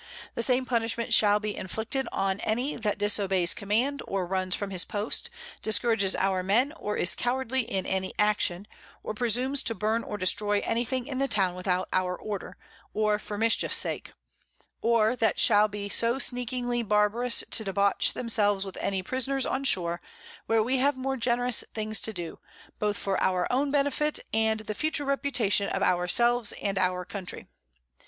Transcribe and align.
The 0.33 0.41
same 0.41 0.65
Punishment 0.65 1.13
shall 1.13 1.39
be 1.39 1.55
inflicted 1.55 2.07
on 2.11 2.39
any 2.39 2.75
that 2.75 2.97
disobeys 2.97 3.53
Command, 3.53 4.01
or 4.07 4.25
runs 4.25 4.55
from 4.55 4.71
his 4.71 4.83
Post, 4.83 5.29
discourages 5.61 6.15
our 6.15 6.41
Men, 6.41 6.71
or 6.71 6.97
is 6.97 7.13
cowardly 7.13 7.61
in 7.69 7.85
any 7.85 8.11
Action, 8.17 8.65
or 9.03 9.13
presumes 9.13 9.61
to 9.61 9.75
burn 9.75 10.03
or 10.03 10.17
destroy 10.17 10.59
any 10.61 10.85
thing 10.85 11.05
in 11.05 11.19
the 11.19 11.27
Town 11.27 11.53
without 11.53 11.87
our 11.93 12.17
Order, 12.17 12.57
or 12.95 13.19
for 13.19 13.37
mischief 13.37 13.71
sake; 13.71 14.11
or 14.81 15.15
that 15.15 15.37
shall 15.37 15.67
be 15.67 15.87
so 15.87 16.17
sneakingly 16.17 16.81
barbarous 16.81 17.43
to 17.51 17.63
debauch 17.63 18.13
themselves 18.13 18.65
with 18.65 18.77
any 18.81 19.03
Prisoners 19.03 19.45
on 19.45 19.63
shore, 19.63 20.01
where 20.47 20.63
we 20.63 20.77
have 20.79 20.97
more 20.97 21.15
generous 21.15 21.63
things 21.75 21.99
to 21.99 22.11
do, 22.11 22.39
both 22.79 22.97
for 22.97 23.21
our 23.21 23.45
own 23.53 23.69
Benefit 23.69 24.19
and 24.33 24.61
the 24.61 24.73
future 24.73 25.05
Reputation 25.05 25.69
of 25.69 25.83
our 25.83 26.07
selves 26.07 26.53
and 26.53 26.79
our 26.79 27.05
Country. 27.05 27.45